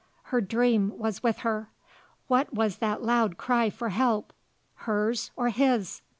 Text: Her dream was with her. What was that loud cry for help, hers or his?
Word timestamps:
Her 0.33 0.41
dream 0.41 0.97
was 0.97 1.21
with 1.21 1.41
her. 1.45 1.69
What 2.27 2.51
was 2.51 2.77
that 2.77 3.03
loud 3.03 3.37
cry 3.37 3.69
for 3.69 3.89
help, 3.89 4.33
hers 4.73 5.29
or 5.35 5.49
his? 5.49 6.01